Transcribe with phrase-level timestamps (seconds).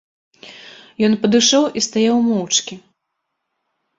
[1.07, 2.75] Ён падышоў і стаяў моўчкі.